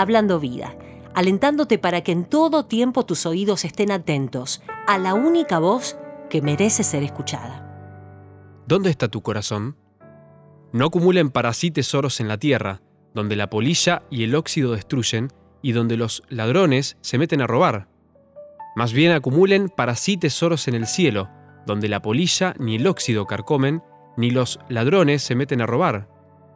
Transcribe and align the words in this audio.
Hablando 0.00 0.40
Vida, 0.40 0.74
alentándote 1.12 1.76
para 1.76 2.00
que 2.00 2.10
en 2.10 2.24
todo 2.24 2.64
tiempo 2.64 3.04
tus 3.04 3.26
oídos 3.26 3.66
estén 3.66 3.92
atentos 3.92 4.62
a 4.86 4.96
la 4.96 5.12
única 5.12 5.58
voz 5.58 5.98
que 6.30 6.40
merece 6.40 6.84
ser 6.84 7.02
escuchada. 7.02 8.64
¿Dónde 8.66 8.88
está 8.88 9.08
tu 9.08 9.20
corazón? 9.20 9.76
No 10.72 10.86
acumulen 10.86 11.28
para 11.28 11.52
sí 11.52 11.70
tesoros 11.70 12.18
en 12.20 12.28
la 12.28 12.38
tierra, 12.38 12.80
donde 13.12 13.36
la 13.36 13.50
polilla 13.50 14.00
y 14.08 14.24
el 14.24 14.34
óxido 14.36 14.72
destruyen 14.72 15.28
y 15.60 15.72
donde 15.72 15.98
los 15.98 16.22
ladrones 16.30 16.96
se 17.02 17.18
meten 17.18 17.42
a 17.42 17.46
robar. 17.46 17.88
Más 18.76 18.94
bien 18.94 19.12
acumulen 19.12 19.68
para 19.68 19.96
sí 19.96 20.16
tesoros 20.16 20.66
en 20.66 20.76
el 20.76 20.86
cielo, 20.86 21.28
donde 21.66 21.90
la 21.90 22.00
polilla 22.00 22.54
ni 22.58 22.76
el 22.76 22.86
óxido 22.86 23.26
carcomen, 23.26 23.82
ni 24.16 24.30
los 24.30 24.60
ladrones 24.70 25.20
se 25.20 25.34
meten 25.34 25.60
a 25.60 25.66
robar. 25.66 26.08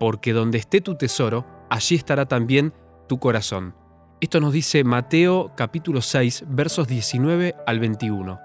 Porque 0.00 0.32
donde 0.32 0.56
esté 0.56 0.80
tu 0.80 0.96
tesoro, 0.96 1.44
allí 1.68 1.96
estará 1.96 2.24
también 2.24 2.72
tu 3.06 3.18
corazón. 3.18 3.74
Esto 4.20 4.40
nos 4.40 4.52
dice 4.52 4.82
Mateo 4.84 5.52
capítulo 5.56 6.00
6 6.00 6.44
versos 6.48 6.88
19 6.88 7.54
al 7.66 7.80
21. 7.80 8.40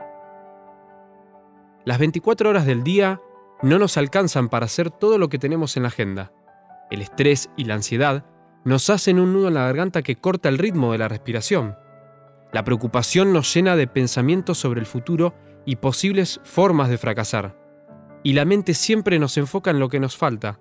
Las 1.85 1.97
24 1.97 2.49
horas 2.49 2.65
del 2.65 2.83
día 2.83 3.21
no 3.63 3.79
nos 3.79 3.97
alcanzan 3.97 4.49
para 4.49 4.65
hacer 4.65 4.91
todo 4.91 5.17
lo 5.17 5.29
que 5.29 5.39
tenemos 5.39 5.77
en 5.77 5.83
la 5.83 5.89
agenda. 5.89 6.31
El 6.89 7.01
estrés 7.01 7.49
y 7.55 7.65
la 7.65 7.75
ansiedad 7.75 8.25
nos 8.65 8.89
hacen 8.89 9.19
un 9.19 9.33
nudo 9.33 9.47
en 9.47 9.55
la 9.55 9.65
garganta 9.65 10.01
que 10.01 10.17
corta 10.17 10.49
el 10.49 10.57
ritmo 10.57 10.91
de 10.91 10.97
la 10.99 11.07
respiración. 11.07 11.75
La 12.51 12.63
preocupación 12.63 13.33
nos 13.33 13.53
llena 13.53 13.75
de 13.75 13.87
pensamientos 13.87 14.57
sobre 14.57 14.79
el 14.79 14.85
futuro 14.85 15.33
y 15.65 15.77
posibles 15.77 16.41
formas 16.43 16.89
de 16.89 16.97
fracasar. 16.97 17.57
Y 18.23 18.33
la 18.33 18.45
mente 18.45 18.73
siempre 18.73 19.19
nos 19.19 19.37
enfoca 19.37 19.71
en 19.71 19.79
lo 19.79 19.89
que 19.89 19.99
nos 19.99 20.17
falta, 20.17 20.59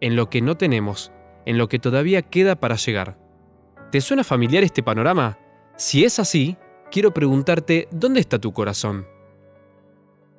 en 0.00 0.16
lo 0.16 0.28
que 0.28 0.42
no 0.42 0.56
tenemos, 0.56 1.12
en 1.46 1.56
lo 1.56 1.68
que 1.68 1.78
todavía 1.78 2.22
queda 2.22 2.56
para 2.56 2.76
llegar. 2.76 3.16
¿Te 3.90 4.00
suena 4.00 4.22
familiar 4.22 4.62
este 4.62 4.84
panorama? 4.84 5.36
Si 5.76 6.04
es 6.04 6.20
así, 6.20 6.56
quiero 6.92 7.12
preguntarte, 7.12 7.88
¿dónde 7.90 8.20
está 8.20 8.38
tu 8.38 8.52
corazón? 8.52 9.06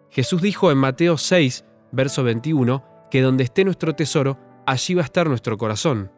Jesús 0.10 0.42
dijo 0.42 0.72
en 0.72 0.78
Mateo 0.78 1.18
6, 1.18 1.66
verso 1.92 2.24
21, 2.24 2.84
que 3.12 3.22
donde 3.22 3.44
esté 3.44 3.66
nuestro 3.66 3.94
tesoro, 3.94 4.38
allí 4.66 4.94
va 4.94 5.02
a 5.02 5.06
estar 5.06 5.28
nuestro 5.28 5.58
corazón. 5.58 6.12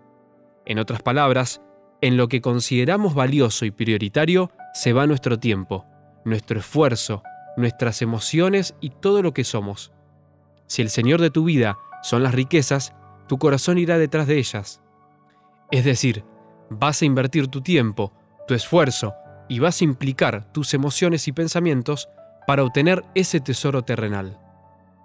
En 0.67 0.78
otras 0.78 1.02
palabras, 1.02 1.62
en 2.02 2.17
lo 2.17 2.28
que 2.28 2.42
consideramos 2.42 3.16
valioso 3.16 3.66
y 3.66 3.72
prioritario 3.72 4.52
se 4.75 4.94
va 4.94 5.08
nuestro 5.08 5.40
tiempo, 5.40 5.86
nuestro 6.25 6.59
esfuerzo, 6.59 7.23
nuestras 7.58 8.03
emociones 8.03 8.75
y 8.80 8.92
todo 8.92 9.23
lo 9.23 9.34
que 9.34 9.44
somos. 9.44 9.92
Si 10.68 10.84
el 10.84 10.90
Señor 10.90 11.20
de 11.20 11.31
tu 11.31 11.45
vida 11.45 11.78
son 12.03 12.22
las 12.22 12.36
riquezas, 12.36 12.94
tu 13.28 13.40
corazón 13.40 13.80
irá 13.80 13.97
detrás 13.97 14.28
de 14.28 14.38
ellas. 14.38 14.81
Es 15.72 15.84
decir, 15.86 16.23
vas 16.80 17.02
a 17.02 17.06
invertir 17.06 17.48
tu 17.48 17.62
tiempo, 17.62 18.12
tu 18.48 18.54
esfuerzo 18.54 19.14
y 19.48 19.60
vas 19.60 19.82
a 19.82 19.84
implicar 19.84 20.52
tus 20.52 20.74
emociones 20.74 21.28
y 21.28 21.32
pensamientos 21.32 22.10
para 22.48 22.64
obtener 22.64 23.04
ese 23.16 23.40
tesoro 23.40 23.84
terrenal. 23.84 24.40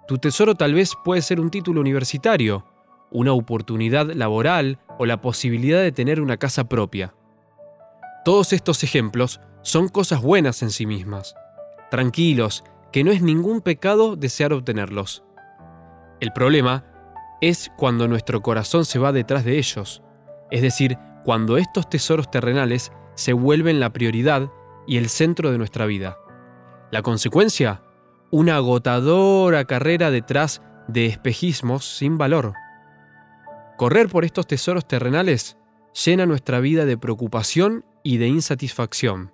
Tu 0.07 0.17
tesoro 0.17 0.55
tal 0.55 0.73
vez 0.73 0.93
puede 1.03 1.21
ser 1.21 1.39
un 1.39 1.51
título 1.51 1.81
universitario, 1.81 2.65
una 3.11 3.33
oportunidad 3.33 4.11
laboral 4.11 4.79
o 4.97 5.05
la 5.05 5.21
posibilidad 5.21 5.81
de 5.81 5.91
tener 5.91 6.21
una 6.21 6.37
casa 6.37 6.67
propia. 6.67 7.13
Todos 8.25 8.53
estos 8.53 8.83
ejemplos 8.83 9.39
son 9.61 9.87
cosas 9.87 10.21
buenas 10.21 10.61
en 10.61 10.71
sí 10.71 10.85
mismas. 10.85 11.35
Tranquilos, 11.91 12.63
que 12.91 13.03
no 13.03 13.11
es 13.11 13.21
ningún 13.21 13.61
pecado 13.61 14.15
desear 14.15 14.53
obtenerlos. 14.53 15.23
El 16.19 16.31
problema 16.33 16.85
es 17.41 17.71
cuando 17.77 18.07
nuestro 18.07 18.41
corazón 18.41 18.85
se 18.85 18.99
va 18.99 19.11
detrás 19.11 19.45
de 19.45 19.57
ellos, 19.57 20.01
es 20.51 20.61
decir, 20.61 20.97
cuando 21.23 21.57
estos 21.57 21.89
tesoros 21.89 22.31
terrenales 22.31 22.91
se 23.15 23.33
vuelven 23.33 23.79
la 23.79 23.91
prioridad 23.91 24.51
y 24.87 24.97
el 24.97 25.09
centro 25.09 25.51
de 25.51 25.57
nuestra 25.57 25.85
vida. 25.85 26.17
La 26.91 27.01
consecuencia, 27.01 27.83
una 28.31 28.55
agotadora 28.55 29.65
carrera 29.65 30.11
detrás 30.11 30.61
de 30.87 31.05
espejismos 31.05 31.85
sin 31.85 32.17
valor. 32.17 32.53
Correr 33.77 34.09
por 34.09 34.25
estos 34.25 34.47
tesoros 34.47 34.87
terrenales 34.87 35.57
llena 36.05 36.25
nuestra 36.25 36.59
vida 36.59 36.85
de 36.85 36.97
preocupación 36.97 37.85
y 38.03 38.17
de 38.17 38.27
insatisfacción, 38.27 39.31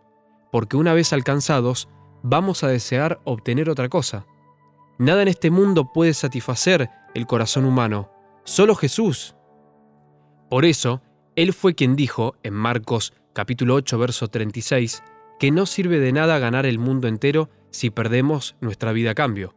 porque 0.52 0.78
una 0.78 0.94
vez 0.94 1.14
alcanzados, 1.14 1.90
vamos 2.24 2.64
a 2.64 2.68
desear 2.68 3.20
obtener 3.24 3.70
otra 3.70 3.90
cosa. 3.90 4.26
Nada 4.98 5.22
en 5.22 5.28
este 5.28 5.52
mundo 5.52 5.92
puede 5.94 6.14
satisfacer 6.14 6.90
el 7.14 7.28
corazón 7.28 7.66
humano, 7.66 8.12
solo 8.44 8.76
Jesús. 8.76 9.36
Por 10.50 10.66
eso, 10.66 11.02
Él 11.36 11.52
fue 11.52 11.76
quien 11.76 11.96
dijo 11.96 12.36
en 12.44 12.54
Marcos 12.54 13.14
capítulo 13.34 13.76
8, 13.76 13.98
verso 13.98 14.30
36, 14.30 15.04
que 15.38 15.52
no 15.52 15.66
sirve 15.66 16.00
de 16.00 16.14
nada 16.14 16.40
ganar 16.40 16.66
el 16.66 16.80
mundo 16.80 17.10
entero 17.10 17.50
si 17.72 17.90
perdemos 17.90 18.56
nuestra 18.62 18.94
vida 18.94 19.12
a 19.12 19.16
cambio. 19.16 19.54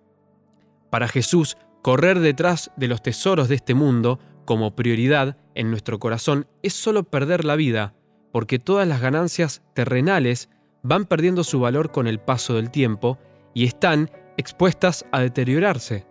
Para 0.90 1.06
Jesús, 1.06 1.56
correr 1.82 2.18
detrás 2.18 2.72
de 2.76 2.88
los 2.88 3.00
tesoros 3.00 3.48
de 3.48 3.54
este 3.54 3.74
mundo 3.74 4.18
como 4.44 4.74
prioridad 4.74 5.36
en 5.54 5.70
nuestro 5.70 6.00
corazón 6.00 6.48
es 6.62 6.72
solo 6.72 7.04
perder 7.04 7.44
la 7.44 7.54
vida, 7.54 7.94
porque 8.32 8.58
todas 8.58 8.88
las 8.88 9.00
ganancias 9.00 9.62
terrenales 9.74 10.48
van 10.82 11.04
perdiendo 11.04 11.44
su 11.44 11.60
valor 11.60 11.92
con 11.92 12.08
el 12.08 12.18
paso 12.18 12.54
del 12.54 12.72
tiempo 12.72 13.18
y 13.54 13.64
están 13.64 14.10
expuestas 14.36 15.06
a 15.12 15.20
deteriorarse. 15.20 16.06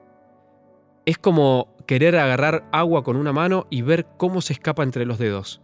Es 1.05 1.17
como 1.17 1.75
querer 1.87 2.17
agarrar 2.17 2.67
agua 2.71 3.03
con 3.03 3.15
una 3.15 3.33
mano 3.33 3.65
y 3.69 3.81
ver 3.81 4.05
cómo 4.17 4.41
se 4.41 4.53
escapa 4.53 4.83
entre 4.83 5.05
los 5.05 5.17
dedos. 5.17 5.61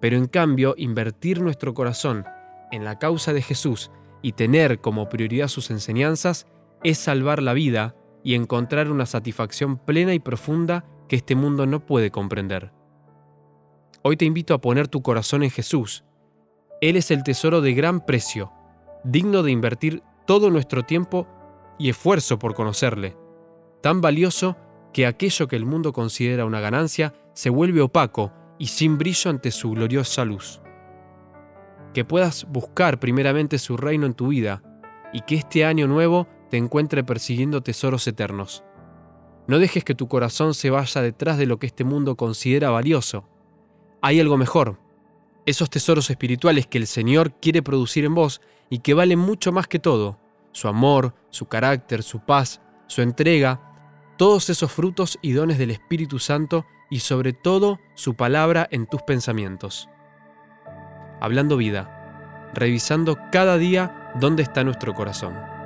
Pero 0.00 0.16
en 0.16 0.26
cambio, 0.26 0.74
invertir 0.76 1.40
nuestro 1.42 1.74
corazón 1.74 2.24
en 2.72 2.84
la 2.84 2.98
causa 2.98 3.32
de 3.32 3.42
Jesús 3.42 3.90
y 4.22 4.32
tener 4.32 4.80
como 4.80 5.08
prioridad 5.08 5.48
sus 5.48 5.70
enseñanzas 5.70 6.46
es 6.82 6.98
salvar 6.98 7.42
la 7.42 7.52
vida 7.52 7.94
y 8.24 8.34
encontrar 8.34 8.90
una 8.90 9.06
satisfacción 9.06 9.76
plena 9.76 10.14
y 10.14 10.18
profunda 10.18 10.84
que 11.08 11.16
este 11.16 11.34
mundo 11.34 11.66
no 11.66 11.84
puede 11.84 12.10
comprender. 12.10 12.72
Hoy 14.02 14.16
te 14.16 14.24
invito 14.24 14.54
a 14.54 14.60
poner 14.60 14.88
tu 14.88 15.02
corazón 15.02 15.42
en 15.42 15.50
Jesús. 15.50 16.04
Él 16.80 16.96
es 16.96 17.10
el 17.10 17.22
tesoro 17.22 17.60
de 17.60 17.74
gran 17.74 18.04
precio, 18.06 18.52
digno 19.04 19.42
de 19.42 19.50
invertir 19.50 20.02
todo 20.26 20.50
nuestro 20.50 20.84
tiempo 20.84 21.26
y 21.78 21.90
esfuerzo 21.90 22.38
por 22.38 22.54
conocerle, 22.54 23.16
tan 23.82 24.00
valioso 24.00 24.56
que 24.92 25.06
aquello 25.06 25.48
que 25.48 25.56
el 25.56 25.66
mundo 25.66 25.92
considera 25.92 26.44
una 26.44 26.60
ganancia 26.60 27.14
se 27.34 27.50
vuelve 27.50 27.80
opaco 27.80 28.32
y 28.58 28.66
sin 28.68 28.98
brillo 28.98 29.30
ante 29.30 29.50
su 29.50 29.70
gloriosa 29.70 30.24
luz 30.24 30.60
que 31.92 32.04
puedas 32.04 32.46
buscar 32.48 33.00
primeramente 33.00 33.58
su 33.58 33.76
reino 33.76 34.06
en 34.06 34.14
tu 34.14 34.28
vida 34.28 34.62
y 35.12 35.22
que 35.22 35.36
este 35.36 35.64
año 35.64 35.86
nuevo 35.86 36.26
te 36.50 36.56
encuentre 36.56 37.04
persiguiendo 37.04 37.62
tesoros 37.62 38.06
eternos. 38.06 38.64
No 39.46 39.58
dejes 39.58 39.84
que 39.84 39.94
tu 39.94 40.08
corazón 40.08 40.54
se 40.54 40.70
vaya 40.70 41.02
detrás 41.02 41.38
de 41.38 41.46
lo 41.46 41.58
que 41.58 41.66
este 41.66 41.84
mundo 41.84 42.16
considera 42.16 42.70
valioso. 42.70 43.24
Hay 44.02 44.20
algo 44.20 44.36
mejor, 44.36 44.78
esos 45.46 45.70
tesoros 45.70 46.10
espirituales 46.10 46.66
que 46.66 46.78
el 46.78 46.86
Señor 46.86 47.32
quiere 47.40 47.62
producir 47.62 48.04
en 48.04 48.14
vos 48.14 48.40
y 48.68 48.80
que 48.80 48.94
valen 48.94 49.18
mucho 49.18 49.50
más 49.50 49.66
que 49.66 49.78
todo, 49.78 50.18
su 50.52 50.68
amor, 50.68 51.14
su 51.30 51.46
carácter, 51.46 52.02
su 52.02 52.20
paz, 52.20 52.60
su 52.86 53.00
entrega, 53.00 53.67
todos 54.18 54.50
esos 54.50 54.70
frutos 54.70 55.18
y 55.22 55.32
dones 55.32 55.58
del 55.58 55.70
Espíritu 55.70 56.18
Santo 56.18 56.66
y 56.90 57.00
sobre 57.00 57.32
todo 57.32 57.78
su 57.94 58.14
palabra 58.14 58.66
en 58.70 58.86
tus 58.86 59.00
pensamientos. 59.02 59.88
Hablando 61.20 61.56
Vida, 61.56 62.50
revisando 62.52 63.16
cada 63.30 63.56
día 63.58 64.12
dónde 64.20 64.42
está 64.42 64.64
nuestro 64.64 64.92
corazón. 64.94 65.57